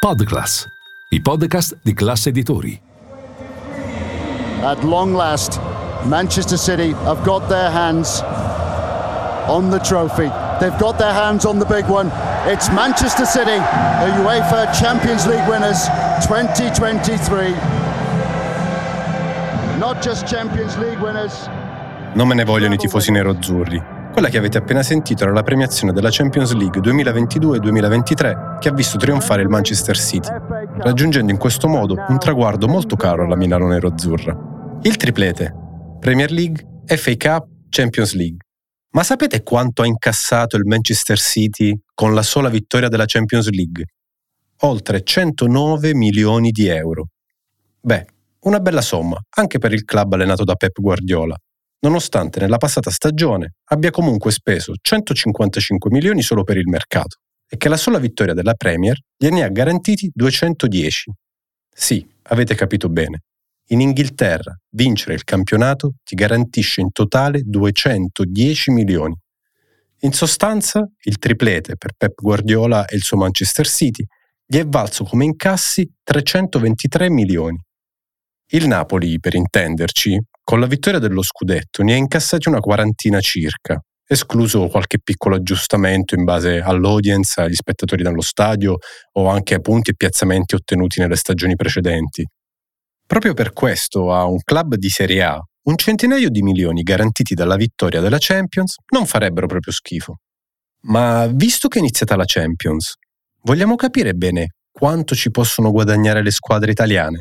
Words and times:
Podclass, 0.00 0.66
i 1.10 1.20
podcast 1.20 1.76
di 1.82 1.92
classe 1.92 2.30
editori. 2.30 2.80
At 4.62 4.82
long 4.82 5.14
last, 5.14 5.60
Manchester 6.06 6.56
City 6.56 6.94
have 7.04 7.22
got 7.22 7.48
their 7.48 7.70
hands 7.70 8.22
on 9.46 9.68
the 9.68 9.78
trophy. 9.78 10.30
They've 10.58 10.78
got 10.78 10.96
their 10.96 11.12
hands 11.12 11.44
on 11.44 11.58
the 11.58 11.66
big 11.66 11.84
one. 11.90 12.10
It's 12.46 12.70
Manchester 12.70 13.26
City, 13.26 13.60
the 14.00 14.12
UEFA 14.24 14.72
Champions 14.72 15.26
League 15.26 15.46
winners 15.46 15.84
2023. 16.24 17.52
Not 19.78 20.00
just 20.00 20.26
Champions 20.26 20.78
League 20.78 21.02
winners. 21.02 21.46
Non 22.14 22.26
me 22.26 22.34
ne 22.34 22.44
vogliono 22.44 22.72
i 22.72 22.78
tifosi 22.78 23.10
nero-azzurri. 23.10 23.99
Quella 24.12 24.28
che 24.28 24.38
avete 24.38 24.58
appena 24.58 24.82
sentito 24.82 25.22
era 25.22 25.32
la 25.32 25.44
premiazione 25.44 25.92
della 25.92 26.08
Champions 26.10 26.52
League 26.52 26.80
2022-2023 26.80 28.58
che 28.58 28.68
ha 28.68 28.72
visto 28.72 28.98
trionfare 28.98 29.42
il 29.42 29.48
Manchester 29.48 29.96
City, 29.96 30.28
raggiungendo 30.78 31.30
in 31.30 31.38
questo 31.38 31.68
modo 31.68 31.94
un 32.08 32.18
traguardo 32.18 32.66
molto 32.66 32.96
caro 32.96 33.24
alla 33.24 33.36
Milano 33.36 33.68
Nero-Azzurra. 33.68 34.78
Il 34.82 34.96
triplete, 34.96 35.54
Premier 36.00 36.32
League, 36.32 36.82
FA 36.86 37.16
Cup, 37.16 37.46
Champions 37.68 38.14
League. 38.14 38.38
Ma 38.90 39.04
sapete 39.04 39.44
quanto 39.44 39.82
ha 39.82 39.86
incassato 39.86 40.56
il 40.56 40.66
Manchester 40.66 41.18
City 41.18 41.78
con 41.94 42.12
la 42.12 42.22
sola 42.22 42.48
vittoria 42.48 42.88
della 42.88 43.04
Champions 43.06 43.48
League? 43.50 43.84
Oltre 44.62 45.04
109 45.04 45.94
milioni 45.94 46.50
di 46.50 46.66
euro. 46.66 47.06
Beh, 47.80 48.06
una 48.40 48.58
bella 48.58 48.82
somma, 48.82 49.18
anche 49.36 49.58
per 49.58 49.72
il 49.72 49.84
club 49.84 50.14
allenato 50.14 50.42
da 50.42 50.56
Pep 50.56 50.80
Guardiola, 50.80 51.36
nonostante 51.80 52.40
nella 52.40 52.58
passata 52.58 52.90
stagione 52.90 53.54
abbia 53.64 53.90
comunque 53.90 54.30
speso 54.30 54.74
155 54.80 55.90
milioni 55.90 56.22
solo 56.22 56.44
per 56.44 56.56
il 56.56 56.68
mercato 56.68 57.18
e 57.48 57.56
che 57.56 57.68
la 57.68 57.76
sola 57.76 57.98
vittoria 57.98 58.34
della 58.34 58.54
Premier 58.54 58.96
gliene 59.16 59.42
ha 59.42 59.48
garantiti 59.48 60.10
210. 60.12 61.12
Sì, 61.68 62.06
avete 62.24 62.54
capito 62.54 62.88
bene. 62.88 63.22
In 63.68 63.80
Inghilterra 63.80 64.56
vincere 64.70 65.14
il 65.14 65.24
campionato 65.24 65.94
ti 66.04 66.14
garantisce 66.14 66.80
in 66.80 66.90
totale 66.92 67.42
210 67.44 68.70
milioni. 68.70 69.16
In 70.00 70.12
sostanza, 70.12 70.88
il 71.04 71.18
triplete 71.18 71.76
per 71.76 71.92
Pep 71.96 72.14
Guardiola 72.20 72.86
e 72.86 72.96
il 72.96 73.02
suo 73.02 73.16
Manchester 73.16 73.66
City 73.66 74.04
gli 74.46 74.58
è 74.58 74.66
valso 74.66 75.04
come 75.04 75.24
incassi 75.24 75.88
323 76.02 77.10
milioni. 77.10 77.60
Il 78.52 78.66
Napoli, 78.66 79.20
per 79.20 79.34
intenderci, 79.34 80.18
con 80.42 80.60
la 80.60 80.66
vittoria 80.66 80.98
dello 80.98 81.22
scudetto 81.22 81.82
ne 81.82 81.94
ha 81.94 81.96
incassati 81.96 82.48
una 82.48 82.60
quarantina 82.60 83.20
circa, 83.20 83.80
escluso 84.06 84.68
qualche 84.68 84.98
piccolo 85.00 85.36
aggiustamento 85.36 86.14
in 86.14 86.24
base 86.24 86.60
all'audience, 86.60 87.40
agli 87.40 87.54
spettatori 87.54 88.02
dallo 88.02 88.22
stadio 88.22 88.76
o 89.12 89.28
anche 89.28 89.54
a 89.54 89.60
punti 89.60 89.90
e 89.90 89.94
piazzamenti 89.94 90.54
ottenuti 90.54 91.00
nelle 91.00 91.16
stagioni 91.16 91.54
precedenti. 91.54 92.26
Proprio 93.06 93.34
per 93.34 93.52
questo 93.52 94.12
a 94.12 94.24
un 94.24 94.38
club 94.42 94.74
di 94.74 94.88
Serie 94.88 95.22
A 95.22 95.40
un 95.62 95.76
centinaio 95.76 96.30
di 96.30 96.42
milioni 96.42 96.82
garantiti 96.82 97.34
dalla 97.34 97.56
vittoria 97.56 98.00
della 98.00 98.16
Champions 98.18 98.76
non 98.92 99.06
farebbero 99.06 99.46
proprio 99.46 99.72
schifo. 99.72 100.20
Ma 100.84 101.26
visto 101.26 101.68
che 101.68 101.78
è 101.78 101.80
iniziata 101.82 102.16
la 102.16 102.24
Champions, 102.26 102.94
vogliamo 103.42 103.76
capire 103.76 104.14
bene 104.14 104.54
quanto 104.72 105.14
ci 105.14 105.30
possono 105.30 105.70
guadagnare 105.70 106.22
le 106.22 106.30
squadre 106.30 106.70
italiane? 106.70 107.18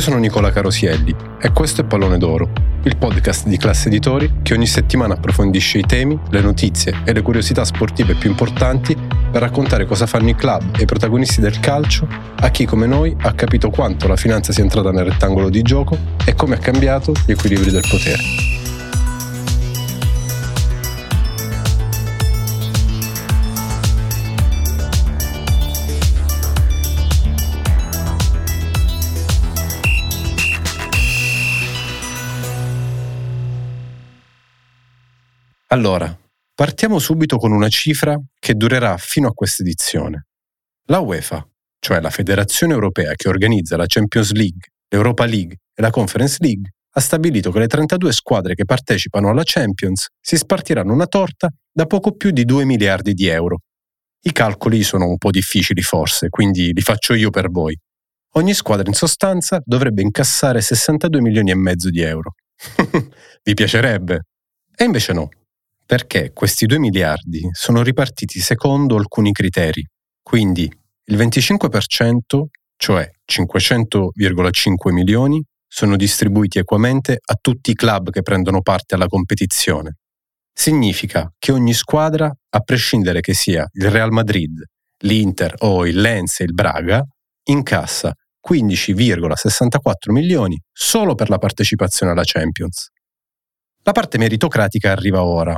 Io 0.00 0.06
sono 0.06 0.18
Nicola 0.18 0.50
Carosielli 0.50 1.14
e 1.38 1.52
questo 1.52 1.82
è 1.82 1.84
Pallone 1.84 2.16
d'Oro, 2.16 2.50
il 2.84 2.96
podcast 2.96 3.46
di 3.46 3.58
classe 3.58 3.88
editori 3.88 4.36
che 4.40 4.54
ogni 4.54 4.66
settimana 4.66 5.12
approfondisce 5.12 5.76
i 5.76 5.82
temi, 5.82 6.18
le 6.30 6.40
notizie 6.40 7.02
e 7.04 7.12
le 7.12 7.20
curiosità 7.20 7.66
sportive 7.66 8.14
più 8.14 8.30
importanti 8.30 8.96
per 9.30 9.42
raccontare 9.42 9.84
cosa 9.84 10.06
fanno 10.06 10.30
i 10.30 10.34
club 10.34 10.74
e 10.78 10.84
i 10.84 10.86
protagonisti 10.86 11.42
del 11.42 11.60
calcio 11.60 12.08
a 12.34 12.48
chi 12.48 12.64
come 12.64 12.86
noi 12.86 13.14
ha 13.20 13.34
capito 13.34 13.68
quanto 13.68 14.08
la 14.08 14.16
finanza 14.16 14.54
sia 14.54 14.62
entrata 14.62 14.90
nel 14.90 15.04
rettangolo 15.04 15.50
di 15.50 15.60
gioco 15.60 15.98
e 16.24 16.34
come 16.34 16.54
ha 16.54 16.58
cambiato 16.58 17.12
gli 17.26 17.32
equilibri 17.32 17.70
del 17.70 17.84
potere. 17.86 18.49
Allora, 35.72 36.18
partiamo 36.52 36.98
subito 36.98 37.36
con 37.36 37.52
una 37.52 37.68
cifra 37.68 38.20
che 38.40 38.54
durerà 38.54 38.96
fino 38.96 39.28
a 39.28 39.32
questa 39.32 39.62
edizione. 39.62 40.26
La 40.86 40.98
UEFA, 40.98 41.48
cioè 41.78 42.00
la 42.00 42.10
federazione 42.10 42.72
europea 42.72 43.14
che 43.14 43.28
organizza 43.28 43.76
la 43.76 43.84
Champions 43.86 44.32
League, 44.32 44.72
l'Europa 44.88 45.26
League 45.26 45.58
e 45.72 45.80
la 45.80 45.90
Conference 45.90 46.38
League, 46.40 46.72
ha 46.94 47.00
stabilito 47.00 47.52
che 47.52 47.60
le 47.60 47.68
32 47.68 48.12
squadre 48.12 48.54
che 48.54 48.64
partecipano 48.64 49.28
alla 49.28 49.42
Champions 49.44 50.08
si 50.20 50.36
spartiranno 50.36 50.92
una 50.92 51.06
torta 51.06 51.48
da 51.70 51.86
poco 51.86 52.16
più 52.16 52.32
di 52.32 52.44
2 52.44 52.64
miliardi 52.64 53.14
di 53.14 53.28
euro. 53.28 53.60
I 54.22 54.32
calcoli 54.32 54.82
sono 54.82 55.06
un 55.06 55.18
po' 55.18 55.30
difficili 55.30 55.82
forse, 55.82 56.30
quindi 56.30 56.72
li 56.72 56.80
faccio 56.80 57.14
io 57.14 57.30
per 57.30 57.48
voi. 57.48 57.78
Ogni 58.34 58.54
squadra 58.54 58.88
in 58.88 58.94
sostanza 58.94 59.62
dovrebbe 59.64 60.02
incassare 60.02 60.62
62 60.62 61.20
milioni 61.20 61.52
e 61.52 61.54
mezzo 61.54 61.90
di 61.90 62.00
euro. 62.00 62.34
Vi 63.44 63.54
piacerebbe? 63.54 64.24
E 64.74 64.82
invece 64.82 65.12
no 65.12 65.28
perché 65.90 66.30
questi 66.32 66.66
2 66.66 66.78
miliardi 66.78 67.48
sono 67.50 67.82
ripartiti 67.82 68.38
secondo 68.38 68.94
alcuni 68.94 69.32
criteri. 69.32 69.84
Quindi 70.22 70.72
il 71.06 71.16
25%, 71.16 72.44
cioè 72.76 73.10
500,5 73.28 74.92
milioni, 74.92 75.44
sono 75.66 75.96
distribuiti 75.96 76.60
equamente 76.60 77.18
a 77.20 77.36
tutti 77.40 77.72
i 77.72 77.74
club 77.74 78.10
che 78.10 78.22
prendono 78.22 78.60
parte 78.60 78.94
alla 78.94 79.08
competizione. 79.08 79.96
Significa 80.52 81.28
che 81.36 81.50
ogni 81.50 81.74
squadra, 81.74 82.32
a 82.50 82.60
prescindere 82.60 83.18
che 83.18 83.34
sia 83.34 83.66
il 83.72 83.90
Real 83.90 84.12
Madrid, 84.12 84.62
l'Inter 84.98 85.56
o 85.58 85.88
il 85.88 86.00
Lens 86.00 86.38
e 86.38 86.44
il 86.44 86.54
Braga, 86.54 87.04
incassa 87.48 88.14
15,64 88.48 90.12
milioni 90.12 90.56
solo 90.70 91.16
per 91.16 91.30
la 91.30 91.38
partecipazione 91.38 92.12
alla 92.12 92.22
Champions. 92.24 92.90
La 93.82 93.92
parte 93.92 94.18
meritocratica 94.18 94.92
arriva 94.92 95.24
ora, 95.24 95.56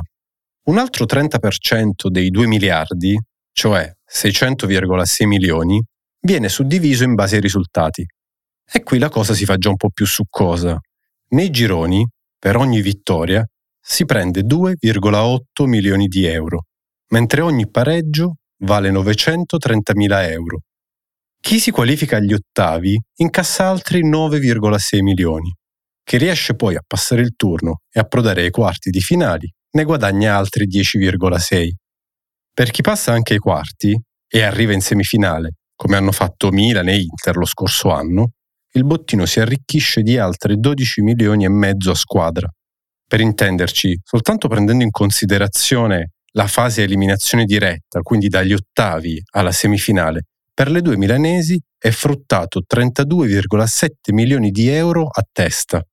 un 0.65 0.77
altro 0.77 1.05
30% 1.05 2.07
dei 2.07 2.29
2 2.29 2.47
miliardi, 2.47 3.19
cioè 3.51 3.91
600,6 4.09 5.25
milioni, 5.25 5.83
viene 6.21 6.47
suddiviso 6.47 7.03
in 7.03 7.15
base 7.15 7.35
ai 7.35 7.41
risultati. 7.41 8.05
E 8.71 8.83
qui 8.83 8.97
la 8.97 9.09
cosa 9.09 9.33
si 9.33 9.43
fa 9.43 9.57
già 9.57 9.69
un 9.69 9.75
po' 9.75 9.89
più 9.89 10.05
succosa. 10.05 10.79
Nei 11.29 11.49
gironi, 11.49 12.07
per 12.39 12.55
ogni 12.55 12.81
vittoria, 12.81 13.45
si 13.79 14.05
prende 14.05 14.41
2,8 14.41 15.65
milioni 15.65 16.07
di 16.07 16.25
euro, 16.25 16.67
mentre 17.09 17.41
ogni 17.41 17.69
pareggio 17.69 18.35
vale 18.59 18.89
930.000 18.89 20.29
euro. 20.29 20.61
Chi 21.41 21.59
si 21.59 21.71
qualifica 21.71 22.15
agli 22.17 22.31
ottavi 22.31 22.97
incassa 23.17 23.67
altri 23.67 24.07
9,6 24.07 25.01
milioni, 25.01 25.53
che 26.01 26.17
riesce 26.17 26.55
poi 26.55 26.75
a 26.75 26.83
passare 26.87 27.21
il 27.21 27.33
turno 27.35 27.81
e 27.91 27.99
approdare 27.99 28.43
ai 28.43 28.49
quarti 28.49 28.89
di 28.89 29.01
finali 29.01 29.53
ne 29.73 29.83
guadagna 29.85 30.37
altri 30.37 30.67
10,6. 30.67 31.69
Per 32.53 32.69
chi 32.69 32.81
passa 32.81 33.11
anche 33.11 33.33
ai 33.33 33.39
quarti 33.39 33.99
e 34.27 34.41
arriva 34.43 34.73
in 34.73 34.81
semifinale, 34.81 35.55
come 35.75 35.95
hanno 35.95 36.11
fatto 36.11 36.51
Milan 36.51 36.89
e 36.89 36.97
Inter 36.97 37.35
lo 37.37 37.45
scorso 37.45 37.89
anno, 37.89 38.33
il 38.73 38.85
bottino 38.85 39.25
si 39.25 39.39
arricchisce 39.39 40.01
di 40.01 40.17
altri 40.17 40.59
12 40.59 41.01
milioni 41.01 41.45
e 41.45 41.49
mezzo 41.49 41.91
a 41.91 41.95
squadra. 41.95 42.47
Per 43.07 43.19
intenderci, 43.19 43.99
soltanto 44.03 44.47
prendendo 44.47 44.83
in 44.83 44.91
considerazione 44.91 46.11
la 46.33 46.47
fase 46.47 46.83
eliminazione 46.83 47.45
diretta, 47.45 48.01
quindi 48.01 48.27
dagli 48.27 48.53
ottavi 48.53 49.21
alla 49.31 49.51
semifinale, 49.51 50.25
per 50.53 50.69
le 50.69 50.81
due 50.81 50.97
milanesi 50.97 51.59
è 51.77 51.89
fruttato 51.89 52.61
32,7 52.61 54.13
milioni 54.13 54.51
di 54.51 54.67
euro 54.67 55.07
a 55.11 55.23
testa. 55.31 55.83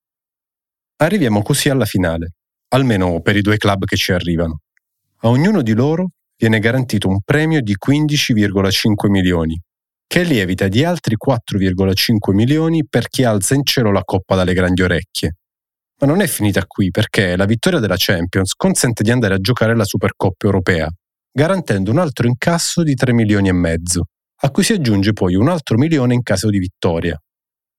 Arriviamo 0.97 1.41
così 1.41 1.71
alla 1.71 1.87
finale 1.87 2.35
almeno 2.71 3.21
per 3.21 3.37
i 3.37 3.41
due 3.41 3.57
club 3.57 3.85
che 3.85 3.97
ci 3.97 4.13
arrivano. 4.13 4.61
A 5.23 5.29
ognuno 5.29 5.63
di 5.63 5.73
loro 5.73 6.11
viene 6.37 6.59
garantito 6.59 7.09
un 7.09 7.21
premio 7.23 7.61
di 7.61 7.77
15,5 7.77 9.09
milioni, 9.09 9.61
che 10.07 10.23
lievita 10.23 10.69
di 10.69 10.83
altri 10.83 11.17
4,5 11.17 12.33
milioni 12.33 12.87
per 12.89 13.09
chi 13.09 13.25
alza 13.25 13.55
in 13.55 13.65
cielo 13.65 13.93
la 13.93 14.03
coppa 14.03 14.35
dalle 14.35 14.55
grandi 14.55 14.83
orecchie. 14.83 15.37
Ma 16.01 16.07
non 16.07 16.23
è 16.23 16.27
finita 16.27 16.65
qui 16.67 16.91
perché 16.91 17.37
la 17.37 17.45
vittoria 17.45 17.79
della 17.79 17.97
Champions 17.99 18.55
consente 18.55 19.03
di 19.03 19.11
andare 19.11 19.35
a 19.35 19.39
giocare 19.39 19.77
la 19.77 19.85
Supercoppa 19.85 20.47
europea, 20.47 20.89
garantendo 21.31 21.91
un 21.91 21.99
altro 21.99 22.27
incasso 22.27 22.83
di 22.83 22.95
3 22.95 23.13
milioni 23.13 23.49
e 23.49 23.53
mezzo, 23.53 24.07
a 24.43 24.51
cui 24.51 24.63
si 24.63 24.73
aggiunge 24.73 25.13
poi 25.13 25.35
un 25.35 25.49
altro 25.49 25.77
milione 25.77 26.15
in 26.15 26.23
caso 26.23 26.49
di 26.49 26.59
vittoria. 26.59 27.21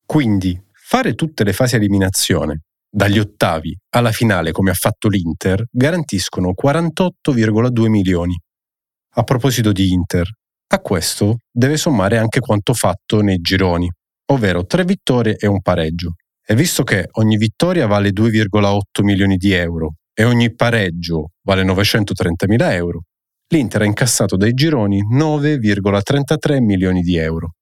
Quindi 0.06 0.62
fare 0.72 1.16
tutte 1.16 1.44
le 1.44 1.54
fasi 1.54 1.78
eliminazione, 1.78 2.62
dagli 2.94 3.20
ottavi 3.20 3.78
alla 3.92 4.12
finale 4.12 4.52
come 4.52 4.72
ha 4.72 4.76
fatto 4.76 5.08
l'Inter, 5.08 5.66
garantiscono 5.72 6.54
48,2 6.54 7.88
milioni. 7.88 8.38
A 9.16 9.24
proposito 9.24 9.72
di 9.72 9.92
Inter, 9.92 10.30
a 10.68 10.80
questo 10.80 11.38
deve 11.50 11.78
sommare 11.78 12.18
anche 12.18 12.40
quanto 12.42 12.74
fatto 12.74 13.22
nei 13.22 13.40
gironi, 13.40 13.90
ovvero 14.32 14.66
tre 14.66 14.84
vittorie 14.84 15.38
e 15.38 15.48
un 15.48 15.62
pareggio. 15.62 16.16
E 16.46 16.56
visto 16.56 16.84
che 16.84 17.08
ogni 17.14 17.38
vittoria 17.38 17.88
vale 17.88 18.10
2,8 18.10 19.04
milioni 19.04 19.38
di 19.38 19.54
euro 19.54 19.96
e 20.14 20.26
ogni 20.26 20.54
pareggio 20.54 21.32
vale 21.44 21.64
930 21.64 22.48
mila 22.48 22.74
euro, 22.74 23.04
l'Inter 23.48 23.82
ha 23.82 23.86
incassato 23.86 24.36
dai 24.36 24.54
gironi 24.54 25.02
9,33 25.04 26.62
milioni 26.62 27.02
di 27.02 27.16
euro. 27.16 27.54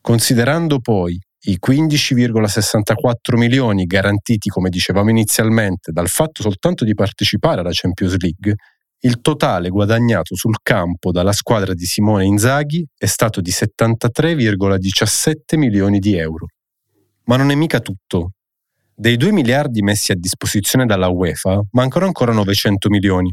Considerando 0.00 0.78
poi 0.80 1.18
i 1.42 1.58
15,64 1.64 3.36
milioni 3.36 3.84
garantiti, 3.84 4.48
come 4.48 4.70
dicevamo 4.70 5.10
inizialmente, 5.10 5.92
dal 5.92 6.08
fatto 6.08 6.42
soltanto 6.42 6.84
di 6.84 6.94
partecipare 6.94 7.60
alla 7.60 7.70
Champions 7.72 8.16
League, 8.18 8.56
il 9.02 9.20
totale 9.20 9.68
guadagnato 9.68 10.34
sul 10.34 10.56
campo 10.60 11.12
dalla 11.12 11.30
squadra 11.30 11.72
di 11.72 11.84
Simone 11.84 12.24
Inzaghi 12.24 12.84
è 12.96 13.06
stato 13.06 13.40
di 13.40 13.52
73,17 13.52 15.56
milioni 15.56 16.00
di 16.00 16.16
euro. 16.16 16.48
Ma 17.24 17.36
non 17.36 17.52
è 17.52 17.54
mica 17.54 17.78
tutto. 17.78 18.32
Dei 18.92 19.16
2 19.16 19.30
miliardi 19.30 19.82
messi 19.82 20.10
a 20.10 20.16
disposizione 20.16 20.84
dalla 20.84 21.06
UEFA 21.06 21.60
mancano 21.72 22.06
ancora 22.06 22.32
900 22.32 22.88
milioni. 22.88 23.32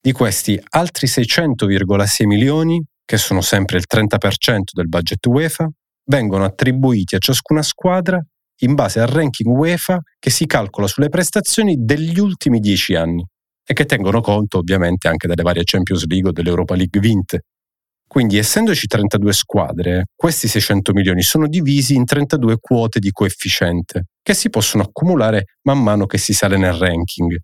Di 0.00 0.12
questi 0.12 0.58
altri 0.70 1.06
600,6 1.06 2.24
milioni, 2.24 2.82
che 3.04 3.18
sono 3.18 3.42
sempre 3.42 3.76
il 3.76 3.84
30% 3.86 4.60
del 4.72 4.88
budget 4.88 5.26
UEFA, 5.26 5.68
vengono 6.04 6.44
attribuiti 6.44 7.14
a 7.14 7.18
ciascuna 7.18 7.62
squadra 7.62 8.22
in 8.58 8.74
base 8.74 9.00
al 9.00 9.08
ranking 9.08 9.48
UEFA 9.48 10.00
che 10.18 10.30
si 10.30 10.46
calcola 10.46 10.86
sulle 10.86 11.08
prestazioni 11.08 11.76
degli 11.78 12.18
ultimi 12.18 12.60
10 12.60 12.94
anni 12.94 13.24
e 13.66 13.72
che 13.74 13.84
tengono 13.86 14.20
conto 14.20 14.58
ovviamente 14.58 15.08
anche 15.08 15.26
delle 15.26 15.42
varie 15.42 15.64
Champions 15.64 16.06
League 16.06 16.28
o 16.28 16.32
dell'Europa 16.32 16.74
League 16.74 17.00
vinte. 17.00 17.44
Quindi, 18.06 18.36
essendoci 18.38 18.86
32 18.86 19.32
squadre, 19.32 20.04
questi 20.14 20.46
600 20.46 20.92
milioni 20.92 21.22
sono 21.22 21.48
divisi 21.48 21.94
in 21.94 22.04
32 22.04 22.58
quote 22.60 23.00
di 23.00 23.10
coefficiente, 23.10 24.04
che 24.22 24.34
si 24.34 24.50
possono 24.50 24.84
accumulare 24.84 25.56
man 25.62 25.82
mano 25.82 26.06
che 26.06 26.18
si 26.18 26.32
sale 26.32 26.56
nel 26.56 26.74
ranking. 26.74 27.36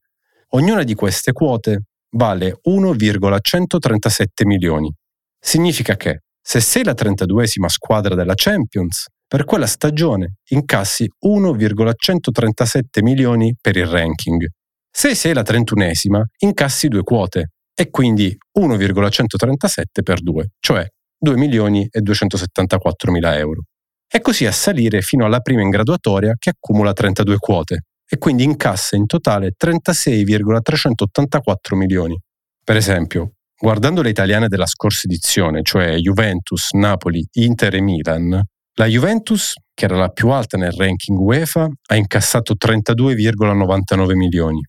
Ognuna 0.50 0.84
di 0.84 0.94
queste 0.94 1.32
quote 1.32 1.84
vale 2.10 2.58
1,137 2.62 4.44
milioni. 4.44 4.92
Significa 5.38 5.96
che 5.96 6.20
se 6.50 6.58
sei 6.58 6.82
la 6.82 6.94
32esima 6.94 7.66
squadra 7.66 8.16
della 8.16 8.32
Champions, 8.34 9.04
per 9.24 9.44
quella 9.44 9.68
stagione 9.68 10.38
incassi 10.48 11.08
1,137 11.20 13.04
milioni 13.04 13.54
per 13.60 13.76
il 13.76 13.86
ranking. 13.86 14.48
Se 14.90 15.14
sei 15.14 15.32
la 15.32 15.42
31esima, 15.42 16.20
incassi 16.38 16.88
due 16.88 17.04
quote, 17.04 17.50
e 17.72 17.90
quindi 17.90 18.36
1,137 18.58 20.02
per 20.02 20.20
2, 20.20 20.48
cioè 20.58 20.84
2 21.16 21.36
milioni 21.36 21.86
e 21.88 22.00
274 22.00 23.12
mila 23.12 23.38
euro. 23.38 23.62
E 24.10 24.20
così 24.20 24.44
a 24.44 24.50
salire 24.50 25.02
fino 25.02 25.24
alla 25.24 25.38
prima 25.38 25.62
in 25.62 25.70
graduatoria 25.70 26.34
che 26.36 26.50
accumula 26.50 26.92
32 26.92 27.36
quote 27.36 27.84
e 28.04 28.18
quindi 28.18 28.42
incassa 28.42 28.96
in 28.96 29.06
totale 29.06 29.52
36,384 29.56 31.76
milioni. 31.76 32.18
Per 32.64 32.74
esempio, 32.74 33.34
guardando 33.60 34.00
le 34.00 34.08
italiane 34.08 34.48
della 34.48 34.66
scorsa 34.66 35.02
edizione, 35.04 35.62
cioè 35.62 35.96
Juventus, 35.96 36.72
Napoli, 36.72 37.26
Inter 37.32 37.74
e 37.74 37.82
Milan, 37.82 38.42
la 38.74 38.86
Juventus, 38.86 39.52
che 39.74 39.84
era 39.84 39.96
la 39.96 40.08
più 40.08 40.30
alta 40.30 40.56
nel 40.56 40.72
ranking 40.72 41.18
UEFA, 41.18 41.68
ha 41.88 41.94
incassato 41.94 42.54
32,99 42.54 44.14
milioni, 44.14 44.62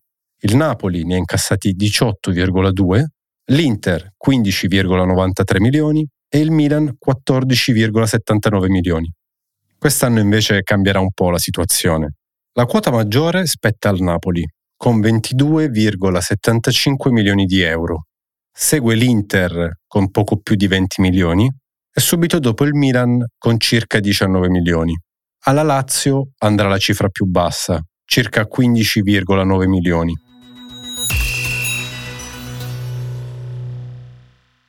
il 0.44 0.58
Napoli 0.58 1.06
ne 1.06 1.14
ha 1.14 1.18
incassati 1.18 1.76
18,2, 1.76 3.04
l'Inter 3.52 4.14
15,93 4.28 5.60
milioni 5.60 6.04
e 6.28 6.40
il 6.40 6.50
Milan 6.52 6.98
14,79 7.06 8.68
milioni. 8.68 9.14
Quest'anno 9.78 10.20
invece 10.20 10.64
cambierà 10.64 11.00
un 11.00 11.12
po' 11.14 11.30
la 11.30 11.38
situazione. 11.38 12.16
La 12.54 12.66
quota 12.66 12.90
maggiore 12.92 13.46
spetta 13.46 13.88
al 13.90 14.02
Napoli, 14.02 14.44
con 14.76 15.00
22,75 15.00 17.12
milioni 17.12 17.46
di 17.46 17.62
euro. 17.62 18.08
Segue 18.53 18.95
l'Inter 18.95 19.80
con 19.88 20.12
poco 20.12 20.38
più 20.38 20.56
di 20.56 20.68
20 20.68 21.01
milioni 21.01 21.50
e 21.94 22.01
subito 22.01 22.38
dopo 22.39 22.63
il 22.65 22.74
Milan 22.74 23.25
con 23.38 23.59
circa 23.59 24.00
19 24.00 24.50
milioni. 24.50 24.94
Alla 25.45 25.63
Lazio 25.63 26.31
andrà 26.39 26.68
la 26.68 26.77
cifra 26.77 27.09
più 27.09 27.25
bassa, 27.25 27.81
circa 28.06 28.48
15,9 28.48 29.68
milioni. 29.68 30.13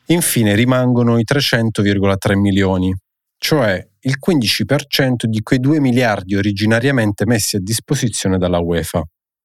Infine 0.06 0.54
rimangono 0.54 1.18
i 1.18 1.24
300,3 1.24 2.38
milioni, 2.38 2.94
cioè 3.36 3.84
il 4.00 4.16
15% 4.24 5.24
di 5.24 5.40
quei 5.42 5.58
2 5.58 5.80
miliardi 5.80 6.34
originariamente 6.34 7.26
messi 7.26 7.56
a 7.56 7.60
disposizione 7.60 8.38
dalla 8.38 8.58
UEFA. 8.58 9.02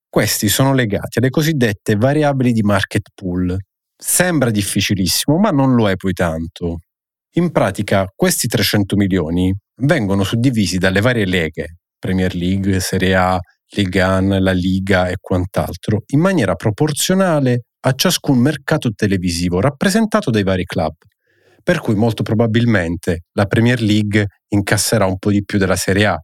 Questi 0.10 0.48
sono 0.48 0.74
legati 0.74 1.20
alle 1.20 1.30
cosiddette 1.30 1.96
variabili 1.96 2.52
di 2.52 2.62
market 2.62 3.10
pool. 3.14 3.58
Sembra 4.00 4.52
difficilissimo, 4.52 5.38
ma 5.38 5.50
non 5.50 5.74
lo 5.74 5.90
è 5.90 5.96
poi 5.96 6.14
tanto. 6.14 6.82
In 7.36 7.52
pratica, 7.52 8.06
questi 8.16 8.48
300 8.48 8.96
milioni 8.96 9.54
vengono 9.82 10.24
suddivisi 10.24 10.78
dalle 10.78 11.02
varie 11.02 11.26
leghe, 11.26 11.78
Premier 11.98 12.36
League, 12.36 12.80
Serie 12.80 13.16
A, 13.16 13.40
Liga 13.76 14.18
1, 14.18 14.40
la 14.40 14.52
Liga 14.52 15.08
e 15.10 15.16
quant'altro, 15.20 16.04
in 16.08 16.20
maniera 16.20 16.56
proporzionale 16.56 17.64
a 17.82 17.94
ciascun 17.94 18.38
mercato 18.38 18.92
televisivo 18.92 19.60
rappresentato 19.60 20.30
dai 20.30 20.44
vari 20.44 20.64
club, 20.66 20.94
per 21.64 21.80
cui 21.80 21.96
molto 21.96 22.24
probabilmente 22.24 23.24
la 23.34 23.46
Premier 23.46 23.82
League 23.82 24.28
incasserà 24.50 25.06
un 25.06 25.18
po' 25.18 25.32
di 25.32 25.44
più 25.44 25.58
della 25.58 25.76
Serie 25.76 26.06
A, 26.06 26.20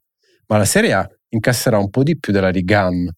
ma 0.48 0.58
la 0.58 0.66
Serie 0.66 0.94
A 0.94 1.08
incasserà 1.30 1.78
un 1.80 1.90
po' 1.90 2.04
di 2.04 2.18
più 2.20 2.32
della 2.32 2.50
Liga 2.50 2.88
1. 2.88 3.12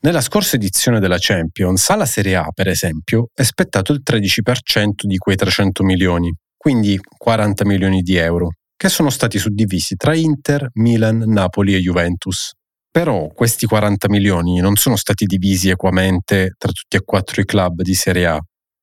Nella 0.00 0.20
scorsa 0.20 0.54
edizione 0.54 1.00
della 1.00 1.16
Champions, 1.18 1.90
alla 1.90 2.06
Serie 2.06 2.36
A, 2.36 2.50
per 2.54 2.68
esempio, 2.68 3.30
è 3.34 3.42
spettato 3.42 3.92
il 3.92 4.02
13% 4.08 4.92
di 5.02 5.16
quei 5.16 5.34
300 5.34 5.82
milioni, 5.82 6.32
quindi 6.56 6.96
40 7.00 7.64
milioni 7.64 8.02
di 8.02 8.14
euro, 8.14 8.50
che 8.76 8.88
sono 8.88 9.10
stati 9.10 9.40
suddivisi 9.40 9.96
tra 9.96 10.14
Inter, 10.14 10.68
Milan, 10.74 11.24
Napoli 11.26 11.74
e 11.74 11.80
Juventus. 11.80 12.52
Però 12.88 13.26
questi 13.34 13.66
40 13.66 14.08
milioni 14.08 14.60
non 14.60 14.76
sono 14.76 14.94
stati 14.94 15.24
divisi 15.24 15.68
equamente 15.68 16.54
tra 16.56 16.70
tutti 16.70 16.96
e 16.96 17.02
quattro 17.04 17.40
i 17.40 17.44
club 17.44 17.82
di 17.82 17.94
Serie 17.94 18.26
A, 18.26 18.40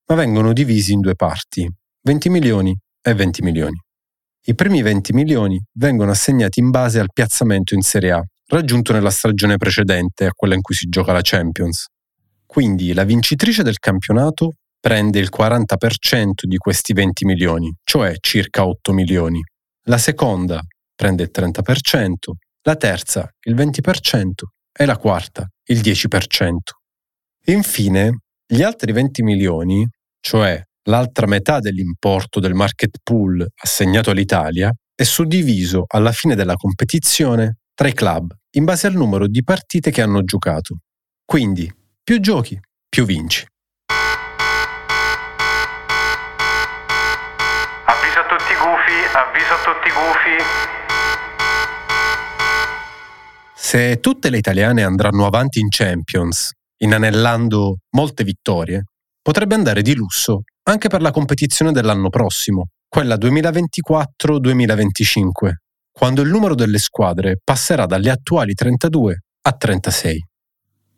ma 0.08 0.16
vengono 0.16 0.52
divisi 0.52 0.92
in 0.92 1.00
due 1.00 1.16
parti, 1.16 1.66
20 2.02 2.30
milioni 2.30 2.78
e 3.02 3.14
20 3.14 3.42
milioni. 3.42 3.82
I 4.48 4.54
primi 4.54 4.82
20 4.82 5.14
milioni 5.14 5.64
vengono 5.76 6.12
assegnati 6.12 6.60
in 6.60 6.72
base 6.72 7.00
al 7.00 7.08
piazzamento 7.14 7.74
in 7.74 7.82
Serie 7.84 8.12
A, 8.12 8.22
raggiunto 8.48 8.94
nella 8.94 9.10
stagione 9.10 9.58
precedente 9.58 10.26
a 10.26 10.32
quella 10.32 10.56
in 10.56 10.62
cui 10.62 10.76
si 10.76 10.88
gioca 10.88 11.12
la 11.12 11.22
Champions. 11.22 11.88
Quindi 12.46 12.94
la 12.94 13.04
vincitrice 13.04 13.64
del 13.64 13.80
campionato 13.80 14.54
prende 14.80 15.20
il 15.20 15.30
40% 15.36 16.44
di 16.44 16.58
questi 16.58 16.94
20 16.94 17.26
milioni, 17.26 17.74
cioè 17.84 18.16
circa 18.20 18.68
8 18.68 18.94
milioni. 18.94 19.42
La 19.88 19.98
seconda 19.98 20.62
prende 20.94 21.24
il 21.24 21.32
30%, 21.34 22.14
la 22.62 22.76
terza 22.76 23.28
il 23.48 23.56
20% 23.56 24.30
e 24.72 24.86
la 24.86 24.98
quarta 24.98 25.48
il 25.66 25.80
10%. 25.80 26.56
Infine, 27.48 28.20
gli 28.46 28.62
altri 28.62 28.92
20 28.92 29.24
milioni, 29.24 29.88
cioè 30.20 30.62
l'altra 30.84 31.26
metà 31.26 31.60
dell'importo 31.60 32.40
del 32.40 32.54
market 32.54 33.00
pool 33.02 33.46
assegnato 33.64 34.12
all'Italia, 34.12 34.72
è 34.94 35.04
suddiviso 35.04 35.86
alla 35.88 36.12
fine 36.12 36.36
della 36.36 36.56
competizione 36.56 37.58
tra 37.76 37.88
i 37.90 37.94
club 37.94 38.34
in 38.52 38.64
base 38.64 38.88
al 38.88 38.94
numero 38.94 39.28
di 39.28 39.44
partite 39.44 39.92
che 39.92 40.02
hanno 40.02 40.24
giocato. 40.24 40.78
Quindi, 41.26 41.70
più 42.02 42.22
giochi, 42.22 42.58
più 42.88 43.04
vinci. 43.06 43.46
Avviso 47.86 48.20
a 48.20 48.26
tutti 48.28 48.52
i 48.52 48.56
gufi, 48.56 49.06
avviso 49.14 49.54
a 49.54 49.58
tutti 49.64 49.88
i 49.88 49.92
gufi. 49.92 50.38
Se 53.54 54.00
tutte 54.00 54.30
le 54.30 54.38
italiane 54.38 54.84
andranno 54.84 55.26
avanti 55.26 55.60
in 55.60 55.68
Champions, 55.70 56.52
inanellando 56.78 57.80
molte 57.92 58.24
vittorie, 58.24 58.86
potrebbe 59.22 59.56
andare 59.56 59.82
di 59.82 59.94
lusso 59.96 60.44
anche 60.64 60.88
per 60.88 61.02
la 61.02 61.12
competizione 61.12 61.74
dell'anno 61.74 62.08
prossimo, 62.10 62.70
quella 62.88 63.16
2024-2025, 63.16 65.52
quando 65.98 66.22
il 66.22 66.30
numero 66.30 66.56
delle 66.56 66.78
squadre 66.78 67.40
passerà 67.42 67.86
dalle 67.86 68.10
attuali 68.10 68.54
32 68.54 69.24
a 69.44 69.52
36. 69.54 70.26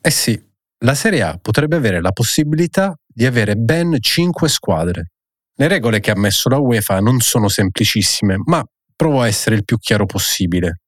Eh 0.01 0.09
sì, 0.09 0.43
la 0.79 0.95
Serie 0.95 1.21
A 1.21 1.37
potrebbe 1.39 1.75
avere 1.75 2.01
la 2.01 2.11
possibilità 2.11 2.95
di 3.05 3.27
avere 3.27 3.55
ben 3.55 3.95
5 3.99 4.49
squadre. 4.49 5.11
Le 5.53 5.67
regole 5.67 5.99
che 5.99 6.09
ha 6.09 6.17
messo 6.17 6.49
la 6.49 6.57
UEFA 6.57 6.99
non 6.99 7.19
sono 7.19 7.47
semplicissime, 7.47 8.37
ma 8.45 8.63
provo 8.95 9.21
a 9.21 9.27
essere 9.27 9.55
il 9.55 9.65
più 9.65 9.77
chiaro 9.77 10.07
possibile. 10.07 10.79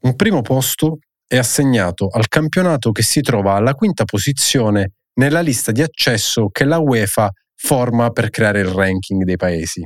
Un 0.00 0.14
primo 0.14 0.42
posto 0.42 0.98
è 1.26 1.38
assegnato 1.38 2.08
al 2.08 2.28
campionato 2.28 2.92
che 2.92 3.02
si 3.02 3.22
trova 3.22 3.54
alla 3.54 3.74
quinta 3.74 4.04
posizione 4.04 4.92
nella 5.14 5.40
lista 5.40 5.72
di 5.72 5.80
accesso 5.80 6.48
che 6.50 6.64
la 6.64 6.78
UEFA 6.78 7.30
forma 7.54 8.10
per 8.10 8.28
creare 8.28 8.60
il 8.60 8.66
ranking 8.66 9.22
dei 9.24 9.36
paesi. 9.36 9.82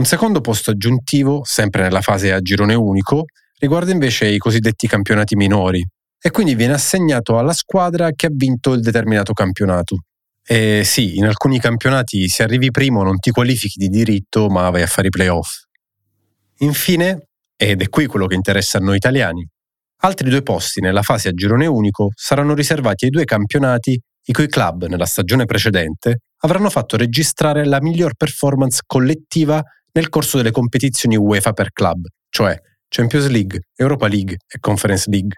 Un 0.00 0.06
secondo 0.06 0.40
posto 0.40 0.70
aggiuntivo, 0.70 1.42
sempre 1.44 1.82
nella 1.82 2.00
fase 2.00 2.32
a 2.32 2.40
girone 2.40 2.72
unico, 2.72 3.26
riguarda 3.58 3.90
invece 3.92 4.28
i 4.28 4.38
cosiddetti 4.38 4.86
campionati 4.86 5.36
minori 5.36 5.86
e 6.18 6.30
quindi 6.30 6.54
viene 6.54 6.72
assegnato 6.72 7.36
alla 7.36 7.52
squadra 7.52 8.10
che 8.12 8.24
ha 8.24 8.30
vinto 8.32 8.72
il 8.72 8.80
determinato 8.80 9.34
campionato. 9.34 10.04
E 10.42 10.84
sì, 10.86 11.18
in 11.18 11.26
alcuni 11.26 11.60
campionati 11.60 12.28
se 12.28 12.42
arrivi 12.42 12.70
primo 12.70 13.02
non 13.02 13.18
ti 13.18 13.30
qualifichi 13.30 13.76
di 13.76 13.88
diritto 13.88 14.48
ma 14.48 14.70
vai 14.70 14.80
a 14.80 14.86
fare 14.86 15.08
i 15.08 15.10
playoff. 15.10 15.64
Infine, 16.60 17.28
ed 17.54 17.82
è 17.82 17.88
qui 17.90 18.06
quello 18.06 18.26
che 18.26 18.36
interessa 18.36 18.78
a 18.78 18.80
noi 18.80 18.96
italiani, 18.96 19.46
altri 19.98 20.30
due 20.30 20.40
posti 20.40 20.80
nella 20.80 21.02
fase 21.02 21.28
a 21.28 21.32
girone 21.32 21.66
unico 21.66 22.08
saranno 22.14 22.54
riservati 22.54 23.04
ai 23.04 23.10
due 23.10 23.26
campionati 23.26 24.00
i 24.24 24.32
cui 24.32 24.48
club 24.48 24.86
nella 24.86 25.04
stagione 25.04 25.44
precedente 25.44 26.20
avranno 26.38 26.70
fatto 26.70 26.96
registrare 26.96 27.66
la 27.66 27.82
miglior 27.82 28.14
performance 28.14 28.80
collettiva 28.86 29.62
nel 29.92 30.08
corso 30.08 30.36
delle 30.36 30.50
competizioni 30.50 31.16
UEFA 31.16 31.52
per 31.52 31.72
club, 31.72 32.06
cioè 32.28 32.58
Champions 32.88 33.28
League, 33.28 33.66
Europa 33.76 34.08
League 34.08 34.36
e 34.48 34.58
Conference 34.58 35.08
League. 35.10 35.34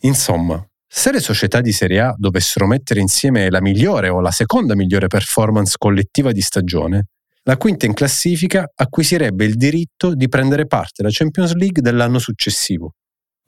Insomma, 0.00 0.64
se 0.86 1.10
le 1.10 1.20
società 1.20 1.60
di 1.60 1.72
Serie 1.72 2.00
A 2.00 2.14
dovessero 2.16 2.66
mettere 2.66 3.00
insieme 3.00 3.50
la 3.50 3.60
migliore 3.60 4.08
o 4.08 4.20
la 4.20 4.30
seconda 4.30 4.76
migliore 4.76 5.08
performance 5.08 5.74
collettiva 5.78 6.30
di 6.30 6.40
stagione, 6.40 7.06
la 7.44 7.56
quinta 7.56 7.84
in 7.84 7.94
classifica 7.94 8.64
acquisirebbe 8.74 9.44
il 9.44 9.56
diritto 9.56 10.14
di 10.14 10.28
prendere 10.28 10.66
parte 10.66 11.02
alla 11.02 11.10
Champions 11.12 11.52
League 11.54 11.82
dell'anno 11.82 12.18
successivo. 12.18 12.92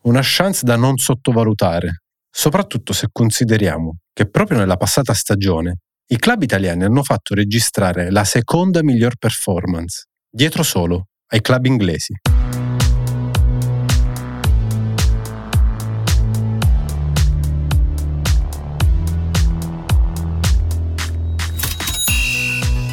Una 0.03 0.21
chance 0.23 0.65
da 0.65 0.77
non 0.77 0.99
sottovalutare, 0.99 2.03
soprattutto 2.31 2.93
se 2.93 3.09
consideriamo 3.11 3.99
che 4.13 4.29
proprio 4.29 4.59
nella 4.59 4.77
passata 4.77 5.15
stagione 5.15 5.79
i 6.09 6.19
club 6.19 6.43
italiani 6.43 6.85
hanno 6.85 7.03
fatto 7.03 7.35
registrare 7.35 8.11
la 8.11 8.25
seconda 8.25 8.83
miglior 8.83 9.17
performance, 9.17 10.05
dietro 10.37 10.63
solo 10.63 11.07
ai 11.29 11.41
club 11.41 11.65
inglesi. 11.65 12.13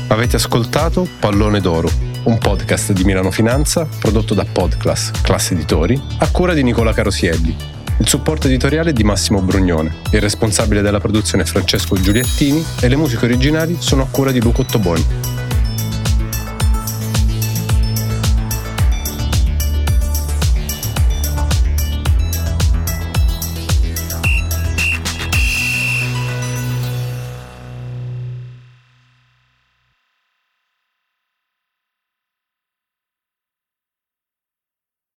Avete 0.08 0.38
ascoltato 0.38 1.06
Pallone 1.20 1.60
d'Oro, 1.60 1.90
un 2.24 2.38
podcast 2.38 2.94
di 2.94 3.04
Milano 3.04 3.30
Finanza 3.30 3.86
prodotto 4.00 4.34
da 4.34 4.46
Podclass, 4.46 5.12
classe 5.22 5.54
editori, 5.54 6.02
a 6.20 6.32
cura 6.32 6.54
di 6.54 6.64
Nicola 6.64 6.94
Carosielli. 6.94 7.54
Il 8.00 8.08
supporto 8.08 8.48
editoriale 8.48 8.92
è 8.92 8.94
di 8.94 9.04
Massimo 9.04 9.42
Brugnone, 9.42 9.98
il 10.12 10.22
responsabile 10.22 10.82
della 10.82 11.02
produzione 11.02 11.44
è 11.44 11.46
Francesco 11.46 12.00
Giuliettini 12.00 12.64
e 12.80 12.88
le 12.88 12.96
musiche 12.96 13.26
originali 13.26 13.76
sono 13.80 14.04
a 14.04 14.08
cura 14.10 14.32
di 14.32 14.40
Luco 14.40 14.62
Ottoboni. 14.62 15.23